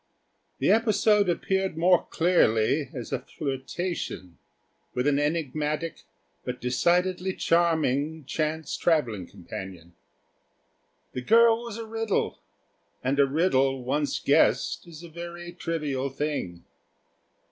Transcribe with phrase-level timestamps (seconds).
[0.57, 4.39] The episode appeared more clearly, as a flirtation
[4.95, 6.01] with an enigmatic,
[6.43, 9.93] but decidedly charming, chance travelling companion.
[11.13, 12.39] The girl was a riddle,
[13.03, 16.63] and a riddle once guessed is a very trivial thing.